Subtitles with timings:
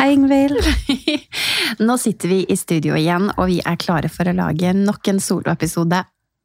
[0.00, 0.64] Hei, Ingvild.
[1.84, 5.20] Nå sitter vi i studio igjen, og vi er klare for å lage nok en
[5.20, 5.98] soloepisode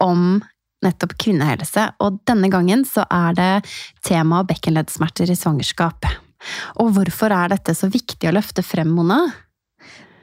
[0.04, 0.42] om
[0.84, 1.86] nettopp kvinnehelse.
[2.04, 3.50] Og denne gangen så er det
[4.04, 6.04] tema bekkenleddsmerter i svangerskap.
[6.84, 9.22] Og hvorfor er dette så viktig å løfte frem, Mona?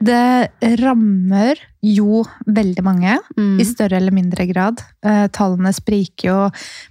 [0.03, 3.57] Det rammer jo veldig mange, Mm.
[3.59, 4.83] i større eller mindre grad.
[5.01, 6.39] Eh, Tallene spriker jo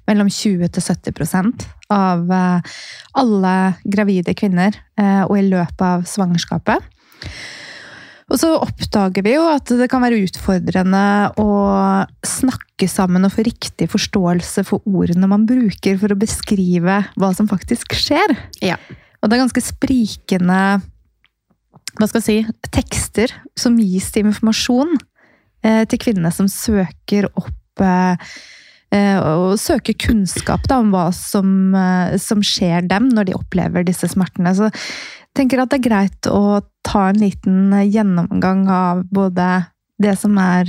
[0.09, 2.77] mellom 20 til 70 av eh,
[3.21, 6.93] alle gravide kvinner, eh, og i løpet av svangerskapet.
[8.33, 11.05] Og så oppdager vi jo at det kan være utfordrende
[11.41, 11.51] å
[12.25, 17.51] snakke sammen og få riktig forståelse for ordene man bruker for å beskrive hva som
[17.51, 18.33] faktisk skjer.
[18.65, 18.79] Ja.
[19.21, 20.63] Og det er ganske sprikende
[21.99, 24.95] hva skal jeg si, tekster som gis til informasjon
[25.67, 28.33] eh, til kvinnene som søker opp eh, eh,
[28.93, 34.11] og søke kunnskap da, om hva som, eh, som skjer dem når de opplever disse
[34.13, 34.55] smertene.
[34.57, 39.49] Så jeg tenker at det er greit å ta en liten gjennomgang av både
[40.03, 40.69] det som er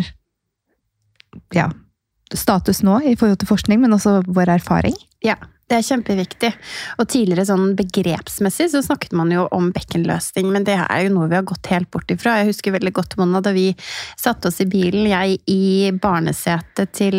[1.55, 1.67] ja,
[2.33, 4.95] status nå i forhold til forskning, men også vår erfaring.
[5.25, 5.38] Ja,
[5.73, 6.52] det er kjempeviktig.
[7.02, 11.29] Og tidligere sånn begrepsmessig så snakket man jo om bekkenløsning, men det er jo noe
[11.31, 12.38] vi har gått helt bort ifra.
[12.39, 13.71] Jeg husker veldig godt, Mona, da vi
[14.19, 17.17] satte oss i bilen, jeg i barnesetet til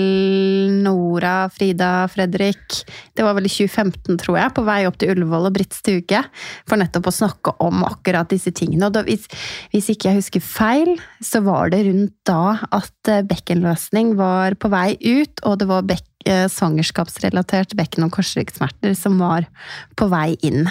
[0.84, 2.78] Nora, Frida, Fredrik.
[3.14, 6.22] Det var vel i 2015, tror jeg, på vei opp til Ullevål og Britt Stuge,
[6.68, 8.86] for nettopp å snakke om akkurat disse tingene.
[8.86, 9.26] Og da, hvis,
[9.74, 10.94] hvis ikke jeg husker feil,
[11.24, 16.13] så var det rundt da at bekkenløsning var på vei ut, og det var bekk
[16.26, 19.48] eh, svangerskapsrelatert bekken- og korsryggsmerter som var
[19.98, 20.66] på vei inn.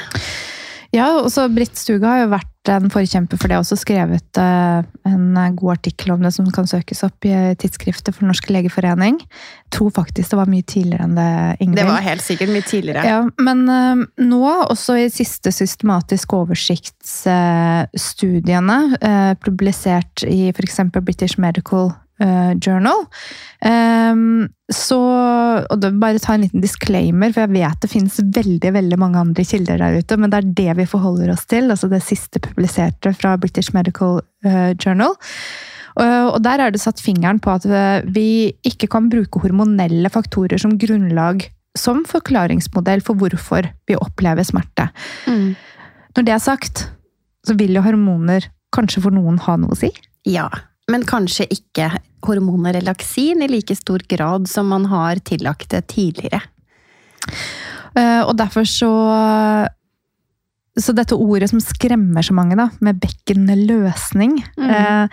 [0.93, 4.37] Ja, og så Britt Stuga har jo vært en forkjemper for det, og også skrevet
[4.39, 9.15] eh, en god artikkel om det som kan søkes opp i tidsskriftet for Norsk legeforening.
[9.17, 11.79] Jeg tror faktisk det var mye tidligere enn det, Ingrid.
[11.81, 13.03] Det var helt sikkert mye tidligere.
[13.09, 20.79] Ja, men eh, nå, også i siste systematisk oversiktsstudiene, eh, publisert i f.eks.
[21.01, 21.89] British Medical
[22.23, 23.05] eh, Journal,
[23.63, 24.97] Um, så
[25.71, 29.21] Og da bare ta en liten disclaimer, for jeg vet det finnes veldig veldig mange
[29.21, 32.41] andre kilder der ute, men det er det vi forholder oss til, altså det siste
[32.43, 35.15] publiserte fra British Medical uh, Journal.
[35.95, 40.09] Og og der er det satt fingeren på at eh, vi ikke kan bruke hormonelle
[40.09, 41.45] faktorer som grunnlag
[41.77, 44.87] som forklaringsmodell for hvorfor vi opplever smerte.
[45.29, 45.53] Mm.
[46.17, 46.87] Når det er sagt,
[47.45, 49.91] så vil jo hormoner kanskje for noen ha noe å si.
[50.25, 50.49] Ja,
[50.91, 51.91] men kanskje ikke
[52.25, 56.41] hormonet relaksin i like stor grad som man har tillagt det tidligere.
[57.95, 59.67] Eh, Og derfor så
[60.75, 64.69] Så dette ordet som skremmer så mange, da, med bekkenløsning Mm.
[64.69, 65.07] eh,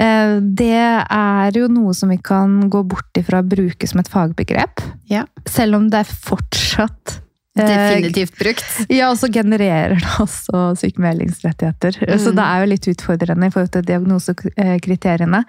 [0.00, 4.08] eh, Det er jo noe som vi kan gå bort ifra å bruke som et
[4.08, 4.80] fagbegrep.
[5.10, 5.26] Ja.
[5.46, 7.20] Selv om det er fortsatt
[7.66, 8.66] Definitivt brukt.
[8.92, 11.98] Ja, og så genererer det også sykemeldingsrettigheter.
[12.18, 12.36] Så Mm.
[12.36, 15.44] det er jo litt utfordrende i forhold til diagnosekriteriene.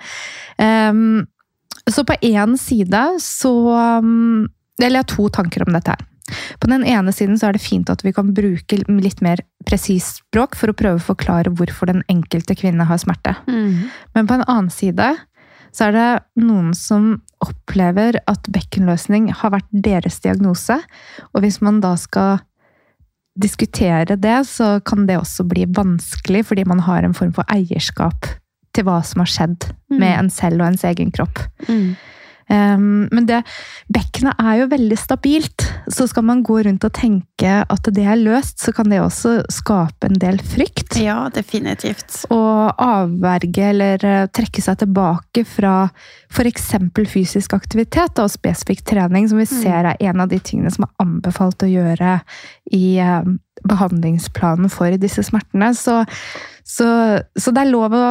[0.57, 1.27] Um,
[1.89, 3.51] så på én side så
[3.99, 4.47] um,
[4.81, 6.05] Eller jeg har to tanker om dette her.
[6.61, 10.21] På den ene siden så er det fint at vi kan bruke litt mer presist
[10.21, 13.33] språk for å prøve å forklare hvorfor den enkelte kvinne har smerte.
[13.49, 13.89] Mm.
[14.15, 15.07] Men på en annen side
[15.75, 20.79] så er det noen som opplever at bekkenløsning har vært deres diagnose.
[21.33, 22.41] Og hvis man da skal
[23.39, 28.27] diskutere det, så kan det også bli vanskelig, fordi man har en form for eierskap
[28.75, 31.41] til hva som har skjedd med en selv og ens egen kropp.
[31.69, 31.95] Mm.
[32.49, 33.43] Um, men det,
[33.93, 38.17] bekkenet er jo veldig stabilt, så skal man gå rundt og tenke at det er
[38.17, 40.97] løst, så kan det også skape en del frykt.
[40.97, 42.23] Ja, definitivt.
[42.33, 45.75] Og avverge eller eh, trekke seg tilbake fra
[46.33, 46.71] f.eks.
[47.09, 51.05] fysisk aktivitet og spesifikk trening, som vi ser er en av de tingene som er
[51.05, 52.17] anbefalt å gjøre
[52.73, 53.29] i eh,
[53.69, 55.71] behandlingsplanen for disse smertene.
[55.77, 56.01] Så,
[56.65, 56.89] så,
[57.37, 58.05] så det er lov å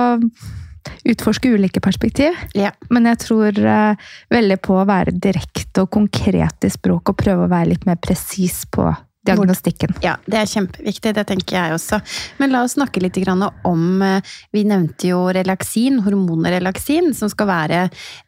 [1.09, 2.37] utforske ulike perspektiv.
[2.59, 2.73] Ja.
[2.93, 7.47] Men jeg tror uh, veldig på å være direkte og konkret i språk og prøve
[7.47, 8.91] å være litt mer presis på
[9.29, 9.93] diagnostikken.
[10.05, 11.99] Ja, det er kjempeviktig, det tenker jeg også.
[12.41, 17.31] Men la oss snakke litt grann om eh, Vi nevnte jo relaksin, hormonet relaksin, som
[17.33, 17.83] skal være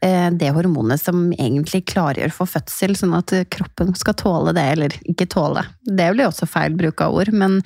[0.04, 4.98] eh, det hormonet som egentlig klargjør for fødsel, sånn at kroppen skal tåle det, eller
[5.08, 5.64] ikke tåle.
[5.86, 7.60] Det blir også feil bruk av ord, men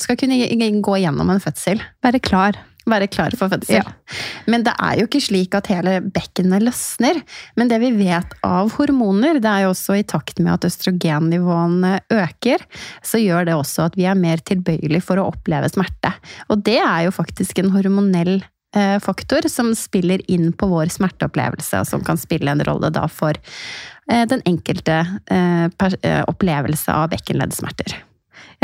[0.00, 0.38] skal kunne
[0.84, 1.82] gå gjennom en fødsel.
[2.04, 2.58] Være klar.
[2.86, 3.80] Være klar for fødsel.
[3.80, 3.82] Ja.
[4.46, 7.18] Men det er jo ikke slik at hele bekkenet løsner.
[7.58, 11.96] Men det vi vet av hormoner, det er jo også i takt med at østrogennivåene
[12.14, 12.62] øker,
[13.02, 16.14] så gjør det også at vi er mer tilbøyelig for å oppleve smerte.
[16.46, 21.82] Og det er jo faktisk en hormonell eh, faktor som spiller inn på vår smerteopplevelse,
[21.82, 27.98] og som kan spille en rolle da for eh, den enkelte eh, opplevelse av bekkenleddsmerter.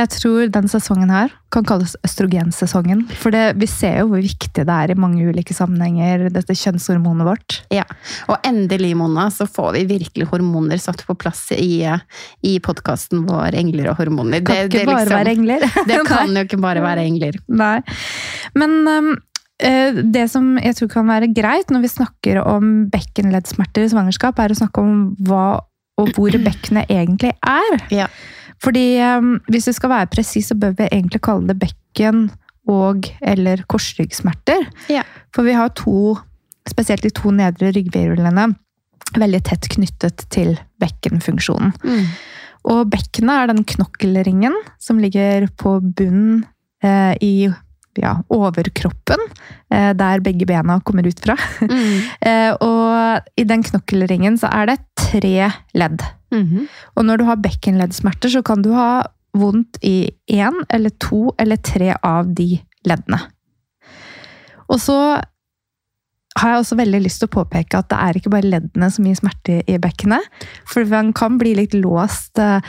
[0.00, 3.04] Jeg tror den sesongen her kan kalles østrogensesongen.
[3.20, 7.28] For det, vi ser jo hvor viktig det er i mange ulike sammenhenger, dette kjønnshormonet
[7.28, 7.58] vårt.
[7.74, 7.84] Ja,
[8.32, 11.84] og endelig, Mona, så får vi virkelig hormoner satt på plass i,
[12.40, 14.40] i podkasten vår 'Engler og hormoner'.
[14.40, 15.66] Det Kan ikke bare være engler.
[15.90, 17.36] Det kan jo ikke bare være engler.
[17.48, 17.82] Nei.
[18.56, 19.10] Men um,
[19.60, 24.40] eh, det som jeg tror kan være greit når vi snakker om bekkenleddsmerter i svangerskap,
[24.40, 25.60] er å snakke om hva
[26.00, 27.82] og hvor bekkenet egentlig er.
[27.92, 28.08] Ja.
[28.62, 32.28] Fordi um, hvis vi skal være presis, så bør vi egentlig kalle det bekken
[32.70, 34.68] og eller korsryggsmerter.
[34.92, 35.02] Ja.
[35.34, 36.14] For vi har to,
[36.70, 38.52] spesielt de to nedre ryggvirvlene,
[39.18, 41.74] veldig tett knyttet til bekkenfunksjonen.
[41.82, 42.06] Mm.
[42.72, 46.44] Og bekkenet er den knokkelringen som ligger på bunnen
[46.84, 47.34] eh, i
[48.00, 49.20] ja, overkroppen,
[49.72, 51.36] eh, der begge bena kommer ut fra.
[51.60, 52.00] Mm.
[52.22, 56.04] Eh, og i den knokkelringen så er det tre ledd.
[56.32, 56.68] Mhm.
[56.96, 59.02] Og når du har bekkenleddsmerter, så kan du ha
[59.36, 63.18] vondt i én eller to eller tre av de leddene.
[64.68, 64.96] Og så
[66.38, 69.06] har jeg også veldig lyst til å påpeke at det er ikke bare leddene som
[69.06, 70.24] gir smerte i bekkenet.
[70.68, 72.64] For man kan bli litt låst eh,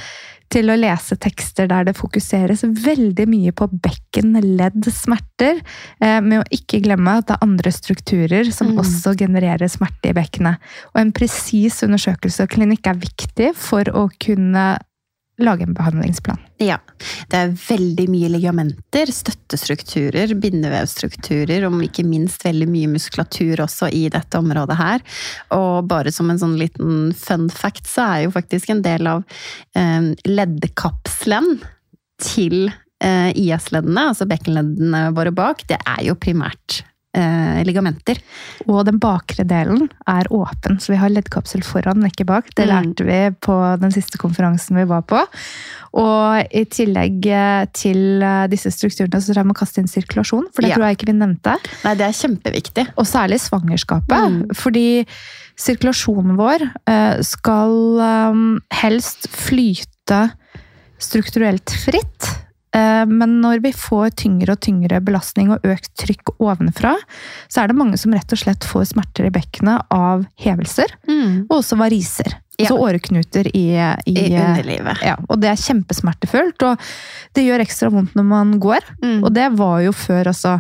[0.52, 6.82] til å lese tekster der det fokuseres veldig mye på bekkenleddsmerter, smerter, med å ikke
[6.84, 8.80] glemme at det er andre strukturer som Mm.
[8.80, 10.58] også genererer smerte i bekkenet.
[10.94, 14.78] Og en presis undersøkelse og klinikk er viktig for å kunne
[15.42, 16.38] lage en behandlingsplan.
[16.62, 16.78] Ja.
[17.30, 24.06] Det er veldig mye ligamenter, støttestrukturer, bindevevstrukturer, og ikke minst veldig mye muskulatur også i
[24.14, 25.04] dette området her.
[25.58, 29.26] Og bare som en sånn liten fun fact, så er jo faktisk en del av
[29.78, 31.58] eh, leddkapselen
[32.24, 38.18] til eh, IS-leddene, altså bekkenleddene våre bak, det er jo primært eh, ligamenter.
[38.68, 42.50] Og den bakre delen er åpen, så vi har leddkapsel foran, ikke bak.
[42.56, 42.72] Det Mm.
[42.74, 45.22] lærte vi på den siste konferansen vi var på.
[45.94, 50.48] Og i tillegg eh, til eh, disse strukturene så tror jeg må kaste inn sirkulasjon,
[50.54, 50.76] for det Ja.
[50.76, 51.56] tror jeg ikke vi nevnte.
[51.84, 52.88] Nei, det er kjempeviktig.
[52.98, 54.10] Og særlig svangerskapet.
[54.10, 54.56] Mm.
[54.56, 55.06] Fordi
[55.56, 60.32] sirkulasjonen vår eh, skal helst flyte
[61.04, 62.30] strukturelt fritt.
[62.74, 66.96] Eh, Men når vi får tyngre og tyngre belastning og økt trykk ovenfra,
[67.48, 71.46] så er det mange som rett og slett får smerter i bekkenet av hevelser, Mm.
[71.50, 72.34] og også variser.
[72.60, 72.68] Ja.
[72.70, 73.66] Altså åreknuter i,
[74.06, 75.02] i, I underlivet.
[75.02, 76.78] ja, Og det er kjempesmertefullt, og
[77.34, 78.82] det gjør ekstra vondt når man går.
[79.02, 79.24] Mm.
[79.24, 80.60] Og det var jo før altså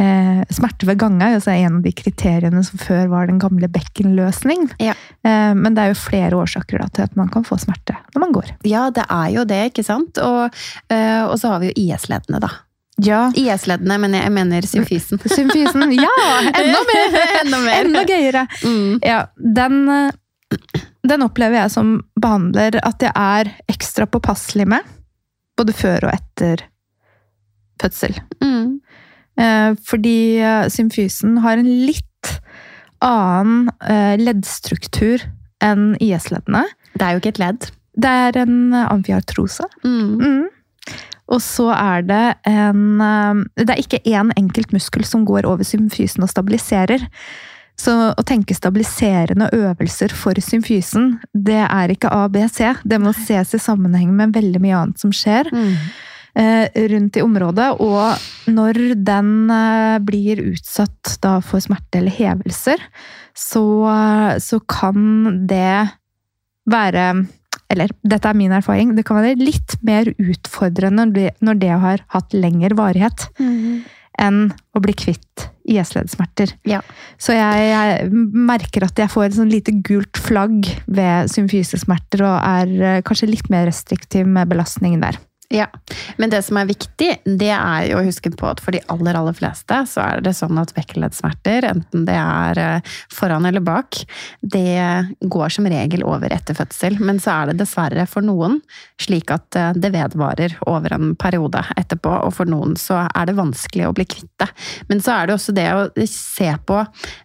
[0.00, 3.68] eh, Smerte ved gange er jo en av de kriteriene som før var den gamle
[3.72, 4.70] bekkenløsning.
[4.82, 4.96] Ja.
[5.26, 8.24] Eh, men det er jo flere årsaker da, til at man kan få smerte når
[8.24, 8.54] man går.
[8.68, 10.20] Ja, det er jo det, ikke sant?
[10.24, 10.60] Og,
[10.92, 12.52] eh, og så har vi jo IS-leddene, da.
[13.00, 13.20] Ja.
[13.36, 15.20] IS-leddene, men jeg mener symfysen.
[15.36, 15.86] Symfysen.
[15.96, 16.14] Ja!
[16.50, 17.20] Enda mer!
[17.44, 17.84] Enda mer.
[17.84, 18.46] Enda gøyere!
[18.64, 18.98] Mm.
[19.06, 24.96] Ja, den, eh, den opplever jeg som behandler at jeg er ekstra påpasselig med.
[25.60, 26.66] Både før og etter
[27.80, 28.16] fødsel.
[28.44, 28.80] Mm.
[29.40, 32.32] Eh, fordi eh, symfysen har en litt
[33.00, 35.24] annen eh, leddstruktur
[35.64, 36.66] enn IS-leddene.
[36.94, 37.68] Det er jo ikke et ledd.
[38.00, 39.66] Det er en amfiartrose.
[39.84, 40.18] Mm.
[40.20, 40.96] Mm.
[41.30, 42.98] Og så er det en
[43.54, 47.04] Det er ikke én enkelt muskel som går over symfysen og stabiliserer.
[47.78, 52.58] Så å tenke stabiliserende øvelser for symfysen, det er ikke ABC.
[52.82, 55.76] Det må ses i sammenheng med veldig mye annet som skjer Mm.
[56.34, 57.70] Eh, rundt i området.
[57.80, 62.82] Og når den eh, blir utsatt for smerte eller hevelser,
[63.36, 63.64] så,
[64.42, 65.88] så kan det
[66.70, 67.04] være
[67.70, 68.96] Eller dette er min erfaring.
[68.96, 73.84] Det kan være litt mer utfordrende når det, når det har hatt lengre varighet Mm.
[74.18, 74.40] enn
[74.76, 76.52] å bli kvitt IS-leddsmerter.
[76.68, 76.80] Ja.
[77.16, 82.36] Så jeg, jeg merker at jeg får et sånn lite gult flagg ved symfysesmerter, og
[82.42, 85.20] er eh, kanskje litt mer restriktiv med belastningen der.
[85.52, 85.66] Ja,
[86.16, 89.16] Men det som er viktig, det er jo å huske på at for de aller
[89.18, 93.98] aller fleste så er det sånn at bekkenleddsmerter, enten det er eh, foran eller bak,
[94.46, 97.00] det går som regel over etter fødsel.
[97.02, 98.60] Men så er det dessverre for noen
[99.02, 103.34] slik at eh, det vedvarer over en periode etterpå, og for noen så er det
[103.40, 104.50] vanskelig å bli kvitt det.
[104.86, 106.78] Men så er det også det å se på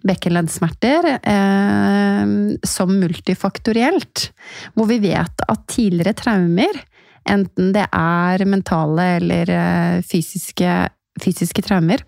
[0.10, 2.36] bekkenleddsmerter eh,
[2.74, 4.28] som multifaktorielt,
[4.74, 6.86] hvor vi vet at tidligere traumer
[7.30, 10.78] enten det er mentale eller eh, fysiske,
[11.22, 12.04] fysiske traumer,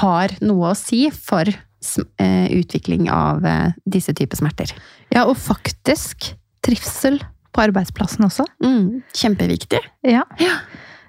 [0.00, 4.74] har noe å si for eh, utvikling av eh, disse typer smerter.
[5.10, 6.32] Ja, og faktisk
[6.64, 8.46] trivsel på arbeidsplassen også.
[8.62, 9.82] Mm, kjempeviktig.
[10.06, 10.24] Ja.
[10.38, 10.58] ja.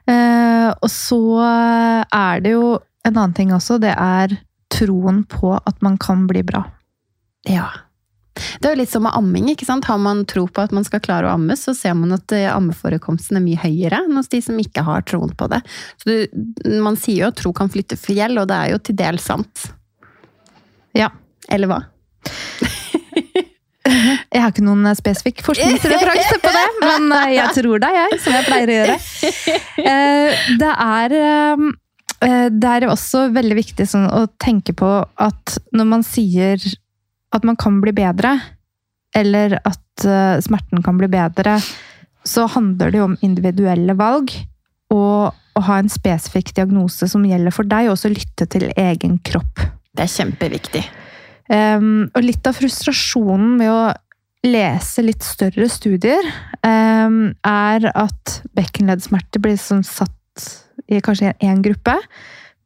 [0.09, 3.77] Eh, og så er det jo en annen ting også.
[3.81, 4.33] Det er
[4.71, 6.63] troen på at man kan bli bra.
[7.49, 7.67] Ja.
[8.33, 9.49] Det er jo litt som med amming.
[9.51, 9.87] ikke sant?
[9.89, 12.47] Har man tro på at man skal klare å amme, så ser man at eh,
[12.51, 15.61] ammeforekomsten er mye høyere enn hos de som ikke har troen på det.
[16.01, 16.37] Så du,
[16.81, 19.67] Man sier jo at tro kan flytte fjell, og det er jo til dels sant.
[20.97, 21.11] Ja.
[21.51, 21.81] Eller hva?
[24.31, 28.35] Jeg har ikke noen spesifikk forskningsreferanse på det, men eh, jeg tror deg, jeg, som
[28.37, 28.97] jeg pleier å gjøre.
[29.81, 31.15] Eh, det er
[32.21, 36.61] det er også veldig viktig sånn å tenke på at når man sier
[37.35, 38.35] at man kan bli bedre,
[39.15, 41.57] eller at uh, smerten kan bli bedre,
[42.27, 44.33] så handler det jo om individuelle valg.
[44.91, 49.17] Og å ha en spesifikk diagnose som gjelder for deg, og også lytte til egen
[49.25, 49.63] kropp.
[49.91, 50.83] Det er kjempeviktig.
[51.51, 53.81] Um, og litt av frustrasjonen med å
[54.47, 56.27] lese litt større studier,
[56.65, 60.47] um, er at bekkenleddsmerter blir sånn satt
[60.91, 61.97] i kanskje én gruppe,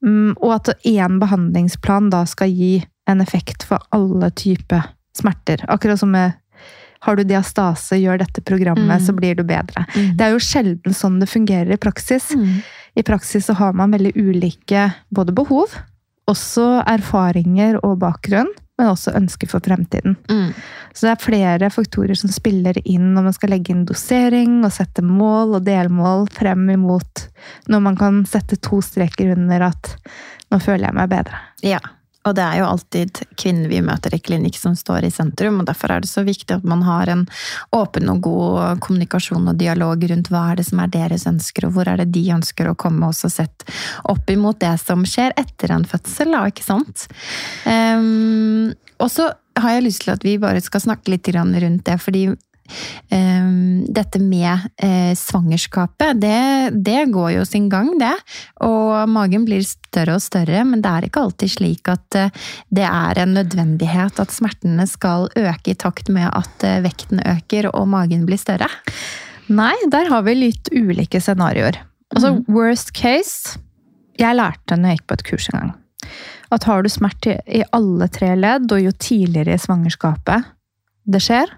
[0.06, 2.78] um, og at én behandlingsplan da skal gi
[3.10, 5.66] en effekt for alle typer smerter.
[5.68, 6.34] Akkurat som med
[7.06, 9.06] har du diastase, gjør dette programmet, mm.
[9.06, 9.86] så blir du bedre.
[9.94, 10.16] Mm.
[10.18, 12.32] Det er jo sjelden sånn det fungerer i praksis.
[12.34, 12.64] Mm.
[12.98, 15.76] I praksis så har man veldig ulike både behov,
[16.26, 20.18] også erfaringer og bakgrunn, men også ønsker for fremtiden.
[20.32, 20.50] Mm.
[20.96, 24.74] Så det er flere faktorer som spiller inn når man skal legge inn dosering og
[24.74, 27.28] sette mål og delmål frem imot
[27.72, 29.94] når man kan sette to streker under at
[30.50, 31.40] 'nå føler jeg meg bedre'.
[31.66, 31.80] Ja,
[32.26, 35.70] og det er jo alltid kvinner vi møter i klinikk som står i sentrum, og
[35.70, 37.26] derfor er det så viktig at man har en
[37.76, 41.76] åpen og god kommunikasjon og dialog rundt hva er det som er deres ønsker, og
[41.76, 43.68] hvor er det de ønsker å komme, også sett
[44.10, 47.06] opp imot det som skjer etter en fødsel, da, ikke sant?
[47.70, 49.30] Um, og så
[49.60, 52.28] har jeg lyst til at vi bare skal snakke litt rundt det, fordi
[53.96, 58.14] dette med eh, svangerskapet, det, det, går jo sin gang, det.
[58.66, 62.44] Og magen blir større og større, men det er ikke alltid slik at eh,
[62.74, 67.70] det er en nødvendighet at smertene skal øke i takt med at eh, vekten øker
[67.74, 68.70] og magen blir større.
[69.48, 71.78] Nei, der har vi litt ulike scenarioer.
[72.16, 72.44] Altså, mm.
[72.54, 73.60] worst case
[74.18, 75.72] Jeg lærte når jeg gikk på et kurs en gang,
[76.56, 80.55] at har du smerte i alle tre ledd, og jo tidligere i svangerskapet
[81.06, 81.52] det skjer,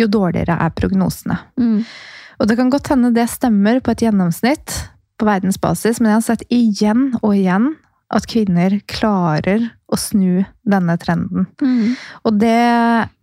[0.00, 1.38] jo dårligere er prognosene.
[1.60, 1.82] Mm.
[2.40, 4.76] Og det kan godt hende det stemmer på et gjennomsnitt
[5.20, 7.72] på verdensbasis, men jeg har sett igjen og igjen
[8.12, 11.46] at kvinner klarer å snu denne trenden.
[11.62, 11.94] Mm.
[12.28, 12.58] Og det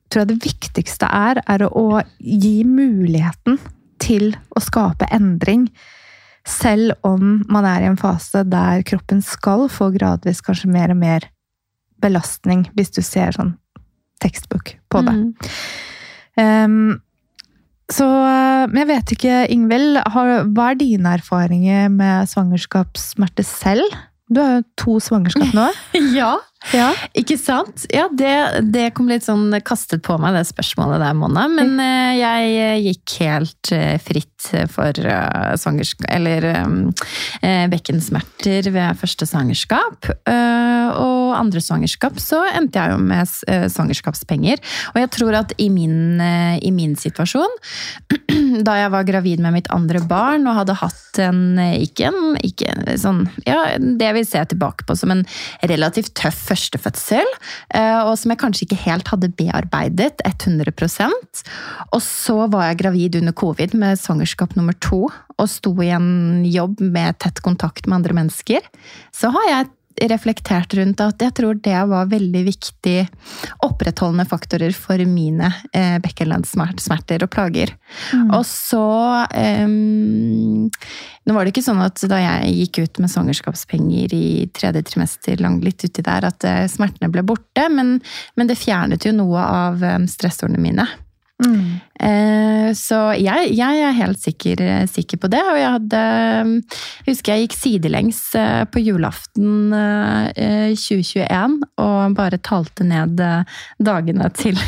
[0.09, 3.59] tror jeg det viktigste er, er å gi muligheten
[4.01, 5.67] til å skape endring.
[6.48, 11.01] Selv om man er i en fase der kroppen skal få gradvis kanskje mer og
[11.03, 11.27] mer
[12.01, 13.53] belastning, hvis du ser sånn
[14.24, 15.16] tekstbok på det.
[15.16, 15.30] Mm.
[16.40, 16.98] Um,
[17.90, 18.06] så
[18.70, 23.96] Men jeg vet ikke, Ingvild, hva er dine erfaringer med svangerskapssmerte selv?
[24.30, 25.66] Du har jo to svangerskap nå.
[26.20, 26.36] ja.
[26.75, 26.89] Ja.
[27.18, 27.86] Ikke sant?
[27.94, 28.34] Ja, det,
[28.74, 31.46] det, kom litt sånn kastet på meg, det spørsmålet der, Mona.
[31.51, 36.92] Men uh, jeg eh, gikk helt uh, fritt for uh, svangerskap Eller um,
[37.72, 40.08] bekkensmerter ved første svangerskap.
[40.30, 43.30] og andre svangerskap så endte jeg jo med
[43.74, 44.62] svangerskapspenger.
[44.94, 47.56] Og jeg tror at i min, i min situasjon,
[48.68, 52.72] da jeg var gravid med mitt andre barn og hadde hatt en ikke en, ikke
[52.74, 55.25] en sånn Ja, det vil se tilbake på som en
[55.70, 57.34] relativt tøff første fødsel,
[57.77, 61.44] eh, og som jeg kanskje ikke helt hadde bearbeidet 100%
[61.96, 65.08] Og så var jeg gravid under covid med svangerskap nummer to,
[65.39, 68.65] og sto i en jobb med tett kontakt med andre mennesker.
[69.15, 69.70] Så har jeg
[70.08, 72.98] reflektert rundt at jeg tror det var veldig viktig
[73.65, 77.74] opprettholdende faktorer for mine eh, bekkenlandssmerter og plager.
[78.13, 78.29] Mm.
[78.38, 78.86] Og så
[79.65, 80.70] um,
[81.25, 85.38] Nå var det ikke sånn at da jeg gikk ut med svangerskapspenger i tredje trimester,
[85.44, 88.00] langt litt uti der, at eh, smertene ble borte, men,
[88.39, 90.88] men, det fjernet jo noe av stressordene mine.
[91.39, 91.79] Mm.
[92.03, 95.41] Eh, så jeg, jeg er helt sikker, sikker på det.
[95.53, 102.41] Og jeg hadde Jeg husker jeg gikk sidelengs eh, på julaften eh, 2021 og bare
[102.43, 104.60] talte ned eh, dagene til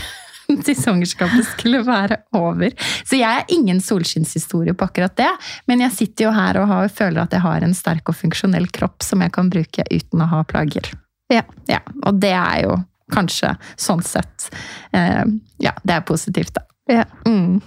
[0.66, 2.74] til svangerskapet skulle være over.
[3.08, 5.30] Så jeg er ingen solskinnshistorie på akkurat det,
[5.72, 8.68] men jeg sitter jo her og har, føler at jeg har en sterk og funksjonell
[8.76, 10.92] kropp som jeg kan bruke uten å ha plager.
[11.32, 11.46] Ja.
[11.72, 12.76] ja og det er jo
[13.12, 14.50] kanskje sånn sett
[14.96, 15.24] eh,
[15.62, 16.64] Ja, det er positivt, da.
[16.92, 17.06] Ja.
[17.28, 17.60] Mm.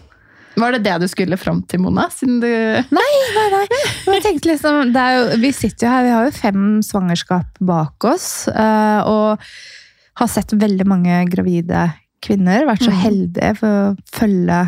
[0.56, 2.04] Var det det du skulle fram til, Mona?
[2.14, 3.64] Siden du Nei, nei, nei.
[4.06, 7.58] Men jeg tenkte liksom, det jo, vi sitter jo her, vi har jo fem svangerskap
[7.60, 8.46] bak oss.
[8.48, 9.42] eh, Og
[10.20, 11.88] har sett veldig mange gravide
[12.22, 12.62] kvinner.
[12.68, 13.00] Vært så Mhm.
[13.02, 14.60] heldige for å følge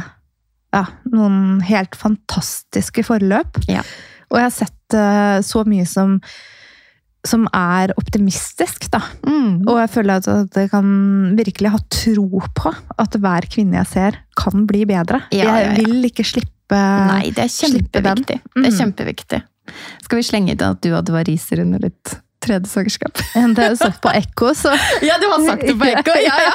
[0.74, 3.62] ja, noen helt fantastiske forløp.
[3.70, 3.84] Ja.
[4.30, 6.18] Og jeg har sett eh, så mye som,
[7.28, 9.00] som er optimistisk, da.
[9.26, 9.64] mm.
[9.68, 10.88] Og jeg føler at jeg kan
[11.38, 15.22] virkelig ha tro på at hver kvinne jeg ser, kan bli bedre.
[15.34, 15.72] Ja, ja, ja.
[15.76, 18.40] Jeg vil ikke slippe Nei, det er kjempeviktig.
[18.42, 18.62] Mm.
[18.62, 18.78] Det er Mm.
[18.80, 19.42] kjempeviktig.
[20.02, 22.16] Skal vi slenge ut at du hadde variser under ditt
[22.46, 23.20] tredje svangerskap?
[23.56, 24.72] Det er sagt på ekko, så
[25.04, 26.14] Ja, du har sagt det på ekko!
[26.24, 26.54] Ja, ja.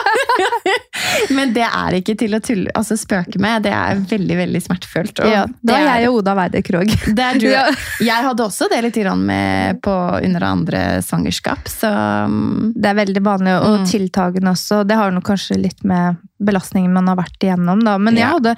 [1.38, 3.63] Men det er ikke til å tulle, altså spøke med.
[3.65, 5.21] Det er veldig, veldig smertefullt.
[5.27, 6.95] ja, det Da er jeg og Oda Weide Krogh.
[7.07, 7.48] Det er du.
[7.51, 7.65] Ja.
[8.03, 9.93] Jeg hadde også det litt med på
[10.24, 11.89] under andre svangerskap, så
[12.31, 13.86] mm, Det er veldig vanlig, og Mm.
[13.88, 14.81] tiltagende også.
[14.88, 17.98] Det har nok kanskje litt med belastningen man har vært igjennom, da.
[17.98, 18.55] Men jeg hadde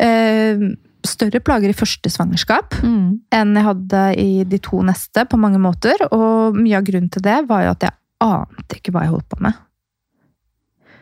[0.00, 0.68] eh,
[1.06, 3.30] større plager i første svangerskap mm.
[3.34, 6.00] enn jeg hadde i de to neste, på mange måter.
[6.10, 9.28] Og mye av grunnen til det var jo at jeg ante ikke hva jeg holdt
[9.30, 9.64] på med.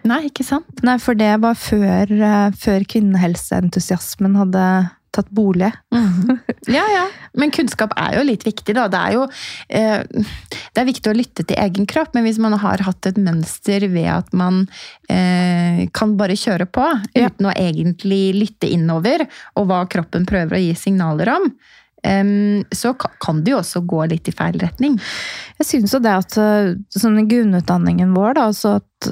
[0.06, 0.84] Nei, ikke sant?
[0.86, 4.66] Nei, for det var før, eh, før kvinnehelseentusiasmen hadde
[5.16, 5.72] tatt bolig.
[6.70, 7.04] Ja, ja.
[7.38, 8.86] Men kunnskap er jo litt viktig, da.
[8.90, 9.24] Det er jo
[9.68, 10.02] eh,
[10.74, 13.86] det er viktig å lytte til egen kropp, men hvis man har hatt et mønster
[13.92, 14.64] ved at man
[15.12, 17.28] eh, kan bare kjøre på Ja.
[17.30, 21.50] uten å egentlig lytte innover, og hva kroppen prøver å gi signaler om,
[22.76, 24.94] så kan det jo også gå litt i feil retning.
[25.58, 29.08] Jeg syns jo det at eh, sånn i grunnutdanningen vår, da, altså at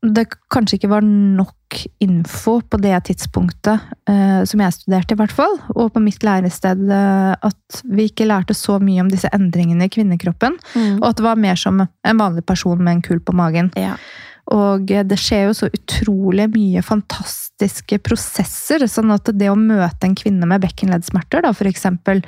[0.00, 5.34] det kanskje ikke var nok info på det tidspunktet eh, som jeg studerte, i hvert
[5.34, 9.86] fall, og på mitt lærested, eh, at vi ikke lærte så mye om disse endringene
[9.86, 10.56] i kvinnekroppen,
[10.98, 13.70] og at det var mer som en vanlig person med en kul på magen.
[13.76, 13.98] Ja.
[14.50, 20.16] Og det skjer jo så utrolig mye fantastiske prosesser, sånn at det å møte en
[20.18, 22.24] kvinne med bekkenleddsmerter, da, eksempel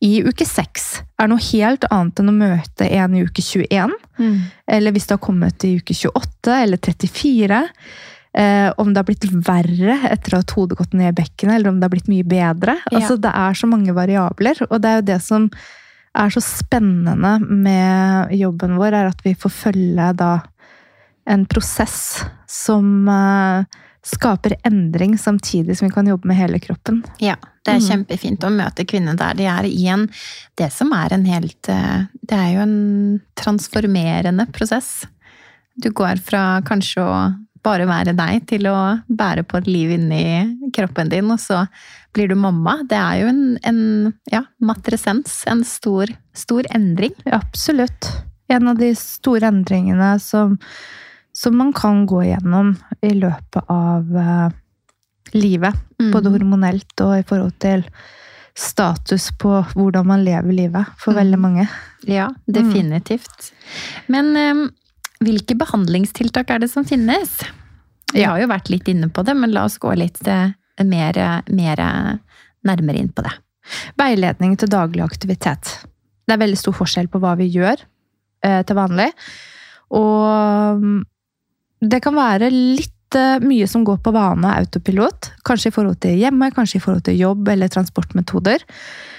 [0.00, 0.86] i uke 6,
[1.20, 4.40] er noe helt annet enn å møte en i uke 21, Mm.
[4.66, 7.68] eller hvis det har kommet i uke 28 eller 34.
[8.36, 11.80] Eh, om det har blitt verre etter at hodet gått ned i bekkenet, eller om
[11.80, 12.74] det har blitt mye bedre.
[12.90, 12.98] Ja.
[12.98, 15.50] Altså, det er så mange variabler, og det er jo det som
[16.16, 20.30] er så spennende med jobben vår, er at vi får følge da
[21.26, 23.64] en prosess som eh,
[24.06, 27.00] skaper endring, samtidig som vi kan jobbe med hele kroppen.
[27.18, 27.34] Ja,
[27.66, 27.88] det er Mhm.
[27.90, 30.08] kjempefint å møte kvinner der de er i en
[30.56, 35.06] Det som er en helt eh, Det er jo en transformerende prosess.
[35.76, 37.18] Du går fra kanskje å
[37.66, 41.64] bare være deg til å bære på et liv inni kroppen din, og så
[42.14, 42.78] blir du mamma.
[42.86, 43.80] Det er jo en, en
[44.30, 45.42] ja, matresens.
[45.50, 47.12] En stor, stor endring.
[47.26, 48.06] Absolutt.
[48.48, 50.54] En av de store endringene som,
[51.36, 52.70] som man kan gå gjennom
[53.04, 54.48] i løpet av uh,
[55.36, 55.74] livet.
[56.00, 56.10] Mm.
[56.14, 57.82] Både hormonelt og i forhold til
[58.56, 61.18] status på hvordan man lever livet for Mm.
[61.20, 61.66] veldig mange.
[62.08, 63.50] Ja, definitivt.
[64.08, 64.62] Men um,
[65.20, 67.34] hvilke behandlingstiltak er det som finnes?
[68.14, 68.30] Vi Ja.
[68.30, 70.48] har jo vært litt inne på det, men la oss gå litt uh,
[70.84, 71.82] mer, mer
[72.64, 73.34] nærmere inn på det.
[73.98, 75.84] Veiledning til daglig aktivitet.
[76.26, 77.76] Det er veldig stor forskjell på hva vi gjør
[78.66, 79.08] til vanlig.
[79.90, 81.04] Og mm,
[81.80, 85.32] det kan være litt eh, mye som går på vane og autopilot.
[85.46, 88.64] Kanskje i forhold til hjemme, kanskje i forhold til jobb eller transportmetoder.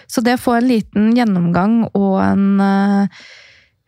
[0.07, 3.25] Så det å få en liten gjennomgang og en eh,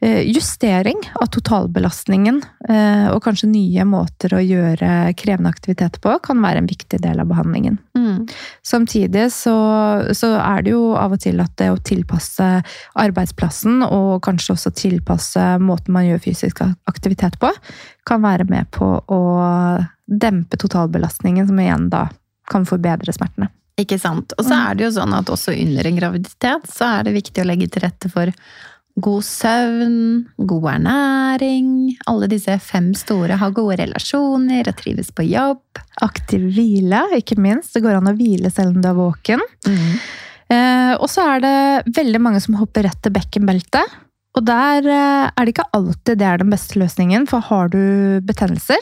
[0.01, 2.37] justering av totalbelastningen,
[2.69, 7.19] eh, og kanskje nye måter å gjøre krevende aktiviteter på, kan være en viktig del
[7.19, 7.77] av behandlingen.
[8.63, 9.53] Samtidig så,
[10.15, 12.47] så er det jo av og til at det å tilpasse
[12.95, 17.51] arbeidsplassen, og kanskje også tilpasse måten man gjør fysisk aktivitet på,
[18.07, 19.21] kan være med på å
[20.07, 22.07] dempe totalbelastningen, som igjen da
[22.49, 23.51] kan forbedre smertene.
[23.79, 24.33] Ikke sant?
[24.37, 24.63] Og så Mm.
[24.65, 27.69] er det jo sånn at også under en graviditet så er det viktig å legge
[27.71, 28.27] til rette for
[29.03, 29.97] god søvn,
[30.49, 31.69] god ernæring,
[32.09, 35.81] alle disse fem store, har gode relasjoner og trives på jobb.
[36.05, 37.73] Aktiv hvile, ikke minst.
[37.75, 39.43] Det går an å hvile selv om du er våken.
[40.49, 43.99] Eh, og så er det veldig mange som hopper rett til bekkenbeltet.
[44.37, 48.19] Og der eh, er det ikke alltid det er den beste løsningen, for har du
[48.25, 48.81] betennelser,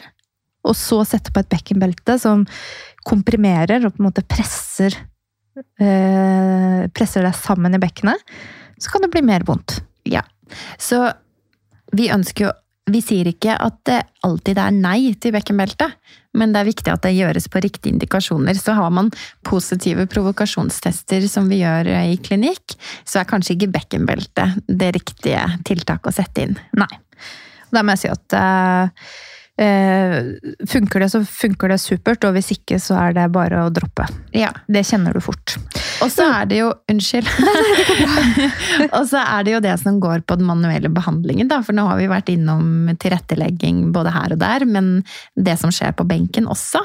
[0.67, 2.47] og så sette på et bekkenbelte som
[3.07, 4.95] komprimerer og på en måte presser
[5.81, 8.35] eh, presser deg sammen i bekkenet,
[8.77, 9.79] så kan det bli mer vondt.
[10.11, 10.23] Ja.
[10.79, 11.05] Så
[11.95, 12.55] vi ønsker jo
[12.87, 15.89] Vi sier ikke at det alltid er nei til bekkenbelte,
[16.39, 18.55] men det er viktig at det gjøres på riktige indikasjoner.
[18.55, 19.09] Så har man
[19.43, 26.13] positive provokasjonstester som vi gjør i klinikk, så er kanskje ikke bekkenbelte det riktige tiltaket
[26.13, 26.55] å sette inn.
[26.79, 26.87] Nei.
[27.75, 29.11] Da må jeg si at eh,
[29.57, 34.05] funker det, så funker det supert, og hvis ikke, så er det bare å droppe.
[34.37, 34.51] Ja.
[34.69, 35.55] Det kjenner du fort.
[36.05, 37.27] Og så er det jo Unnskyld.
[38.97, 41.59] og så er det jo det som går på den manuelle behandlingen, da.
[41.65, 44.91] For nå har vi vært innom tilrettelegging både her og der, men
[45.35, 46.83] det som skjer på benken også.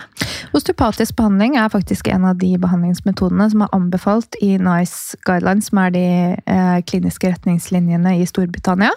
[0.57, 5.83] Osteopatisk behandling er faktisk en av de behandlingsmetodene som er anbefalt i NICE Guidelines, som
[5.85, 6.07] er de
[6.41, 8.93] eh, kliniske retningslinjene i Storbritannia.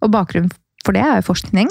[0.00, 0.52] Og bakgrunnen
[0.84, 1.68] for det er jo forskning.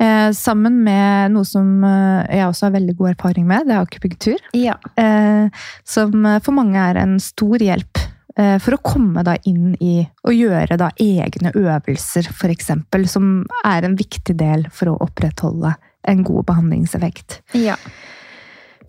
[0.00, 3.84] Eh, sammen med noe som eh, jeg også har veldig god erfaring med, det er
[3.84, 4.40] akupunktur.
[4.56, 4.78] Ja.
[4.96, 8.00] Eh, som for mange er en stor hjelp
[8.38, 12.72] eh, for å komme da inn i å gjøre da egne øvelser, f.eks.,
[13.12, 13.28] som
[13.68, 15.76] er en viktig del for å opprettholde
[16.08, 17.42] en god behandlingseffekt.
[17.58, 17.78] ja.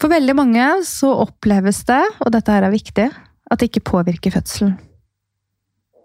[0.02, 4.34] For veldig mange så oppleves det, og dette her er viktig, at det ikke påvirker
[4.34, 4.74] fødselen.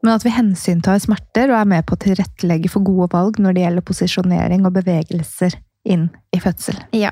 [0.02, 3.56] Men at vi hensyntar smerter og er med på å tilrettelegge for gode valg når
[3.56, 5.56] det gjelder posisjonering og bevegelser
[5.88, 6.78] inn i fødsel.
[6.94, 7.10] Ja.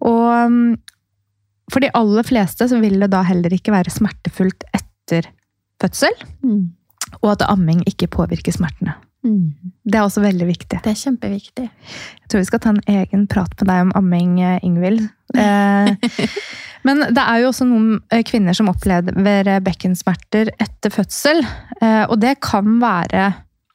[0.00, 0.76] Og um,
[1.70, 5.30] for de aller fleste så vil det da heller ikke være smertefullt etter
[5.80, 6.72] fødsel, Mm.
[7.22, 8.96] og at amming ikke påvirker smertene.
[9.26, 9.72] Mm.
[9.84, 10.80] Det er også veldig viktig.
[10.80, 11.66] Det er kjempeviktig.
[11.68, 15.04] Jeg tror vi skal ta en egen prat med deg om amming, eh, Ingvild.
[15.36, 15.92] Eh,
[16.88, 21.44] men det er jo også noen eh, kvinner som opplever bekkensmerter etter fødsel.
[21.82, 23.28] Eh, og det kan være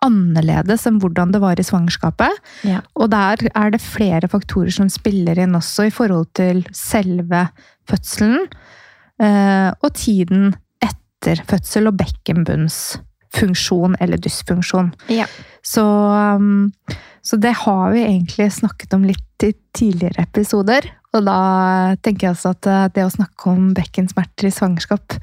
[0.06, 2.42] annerledes enn hvordan det var i svangerskapet.
[2.68, 2.82] Ja.
[2.98, 7.48] Og der er det flere faktorer som spiller inn også i forhold til selve
[7.90, 8.48] fødselen.
[9.22, 12.98] eh, og tiden etter fødsel og bekkenbunns
[13.36, 14.94] funksjon eller dysfunksjon.
[15.14, 15.28] Ja.
[15.66, 16.72] Så, um,
[17.26, 20.88] så det har vi egentlig snakket om litt i tidligere episoder.
[21.16, 21.40] Og da
[22.04, 25.16] tenker jeg altså at eh, det å snakke om bekkensmerter i svangerskap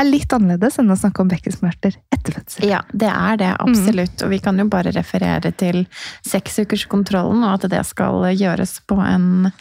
[0.00, 2.66] er litt annerledes enn å snakke om bekkensmerter etter fødsel.
[2.70, 4.24] Ja, det er det, absolutt.
[4.24, 5.84] Og vi kan jo bare referere til
[6.28, 9.52] seksukerskontrollen, og at det skal gjøres på en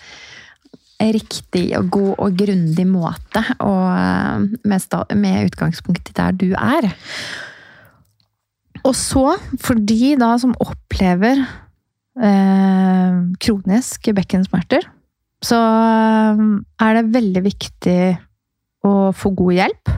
[1.01, 6.91] riktig og god og grundig måte, og eh, med, med utgangspunkt i der du er.
[8.87, 9.25] Og så,
[9.61, 14.87] for de da som opplever eh, kroniske bekkensmerter,
[15.45, 16.45] så eh,
[16.85, 17.99] er det veldig viktig
[18.87, 19.91] å få god hjelp.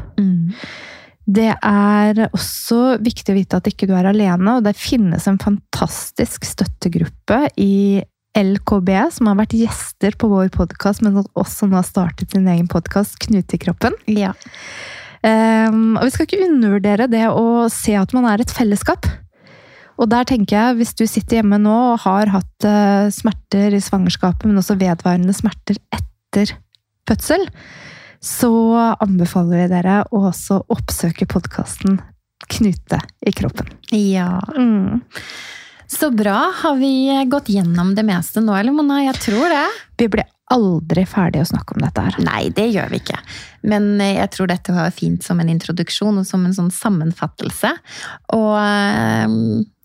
[1.23, 5.39] Det er også viktig å vite at ikke du er alene, og det finnes en
[5.39, 8.03] fantastisk støttegruppe i
[8.35, 12.67] LKB, som har vært gjester på vår podkast, men også nå har startet sin egen
[12.67, 13.95] podkast, Knutekroppen.
[14.09, 14.33] Ja.
[15.23, 19.07] Um, og vi skal ikke undervurdere det å se at man er et fellesskap.
[20.01, 23.81] Og der tenker jeg, hvis du sitter hjemme nå og har hatt uh, smerter i
[23.83, 26.55] svangerskapet, men også vedvarende smerter etter
[27.07, 27.45] fødsel,
[28.23, 28.51] så
[29.03, 32.01] anbefaler vi dere å også oppsøke podkasten
[32.53, 33.69] Knute i kroppen.
[33.95, 34.41] ja.
[35.87, 36.51] Så bra.
[36.63, 38.99] Har vi gått gjennom det meste nå, eller Mona?
[39.05, 39.65] Jeg tror det.
[40.01, 42.17] Vi blir aldri ferdig å snakke om dette her.
[42.25, 43.19] Nei, det gjør vi ikke.
[43.69, 47.71] Men eh, jeg tror dette var fint som en introduksjon og som en sånn sammenfattelse.
[48.35, 49.37] Og eh,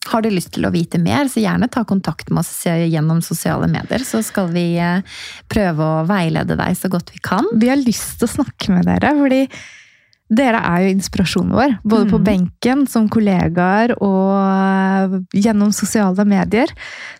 [0.08, 3.68] har du lyst til å vite mer, så gjerne ta kontakt med oss gjennom sosiale
[3.70, 4.04] medier.
[4.06, 5.18] Så skal vi eh,
[5.50, 7.46] prøve å veilede deg så godt vi kan.
[7.58, 9.44] Vi har lyst til å snakke med dere, fordi
[10.28, 11.78] dere er jo inspirasjonen vår.
[11.84, 12.24] Både på Mm.
[12.24, 16.68] benken, som kollegaer og gjennom sosiale medier.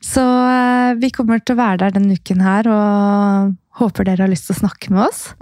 [0.05, 4.29] Så eh, vi kommer til å være der denne uken her og håper dere har
[4.33, 5.35] lyst til å snakke med oss.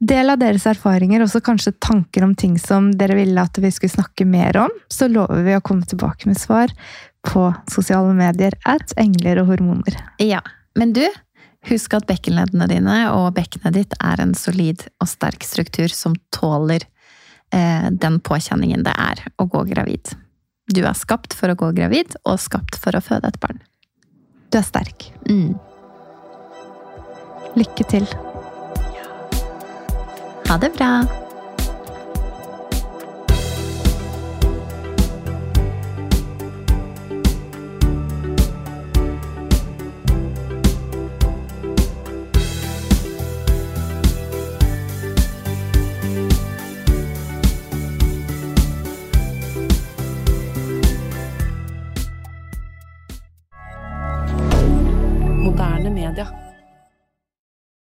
[0.00, 3.92] Del av deres erfaringer, også kanskje tanker om ting som dere ville at vi skulle
[3.92, 4.70] snakke mer om.
[4.90, 6.72] Så lover vi å komme tilbake med svar
[7.24, 9.96] på sosiale medier at engler og hormoner.
[10.20, 10.40] Ja.
[10.76, 11.04] Men du,
[11.68, 16.82] husk at bekkenleddene dine og bekkenet ditt er en solid og sterk struktur som tåler
[16.82, 16.88] eh,
[17.54, 20.14] den påkjenningen det er å gå gravid.
[20.74, 23.60] Du er skapt for å gå gravid, og skapt for å føde et barn.
[24.50, 25.10] Du er sterk.
[25.28, 25.54] Mm.
[27.58, 28.08] Lykke til.
[30.48, 31.23] Ha det bra!